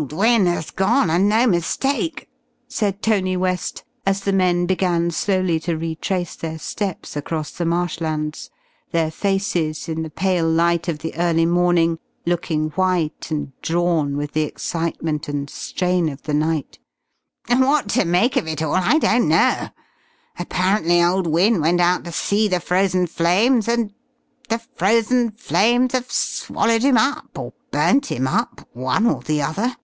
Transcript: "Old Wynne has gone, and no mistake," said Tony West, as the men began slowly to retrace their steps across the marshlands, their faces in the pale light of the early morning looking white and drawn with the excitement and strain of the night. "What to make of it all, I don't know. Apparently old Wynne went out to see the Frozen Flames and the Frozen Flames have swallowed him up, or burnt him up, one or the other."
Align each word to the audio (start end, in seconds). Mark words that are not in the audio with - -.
"Old 0.00 0.14
Wynne 0.14 0.46
has 0.46 0.70
gone, 0.70 1.10
and 1.10 1.28
no 1.28 1.46
mistake," 1.46 2.26
said 2.66 3.02
Tony 3.02 3.36
West, 3.36 3.84
as 4.06 4.22
the 4.22 4.32
men 4.32 4.64
began 4.64 5.10
slowly 5.10 5.60
to 5.60 5.76
retrace 5.76 6.34
their 6.36 6.58
steps 6.58 7.16
across 7.16 7.50
the 7.50 7.66
marshlands, 7.66 8.48
their 8.92 9.10
faces 9.10 9.90
in 9.90 10.02
the 10.02 10.08
pale 10.08 10.48
light 10.48 10.88
of 10.88 11.00
the 11.00 11.14
early 11.16 11.44
morning 11.44 11.98
looking 12.24 12.70
white 12.70 13.30
and 13.30 13.52
drawn 13.60 14.16
with 14.16 14.32
the 14.32 14.40
excitement 14.40 15.28
and 15.28 15.50
strain 15.50 16.08
of 16.08 16.22
the 16.22 16.32
night. 16.32 16.78
"What 17.50 17.90
to 17.90 18.06
make 18.06 18.38
of 18.38 18.48
it 18.48 18.62
all, 18.62 18.72
I 18.76 18.96
don't 18.96 19.28
know. 19.28 19.68
Apparently 20.38 21.04
old 21.04 21.26
Wynne 21.26 21.60
went 21.60 21.78
out 21.78 22.04
to 22.06 22.12
see 22.12 22.48
the 22.48 22.58
Frozen 22.60 23.08
Flames 23.08 23.68
and 23.68 23.92
the 24.48 24.60
Frozen 24.76 25.32
Flames 25.32 25.92
have 25.92 26.10
swallowed 26.10 26.82
him 26.84 26.96
up, 26.96 27.38
or 27.38 27.52
burnt 27.70 28.06
him 28.06 28.26
up, 28.26 28.66
one 28.72 29.04
or 29.06 29.20
the 29.20 29.42
other." 29.42 29.76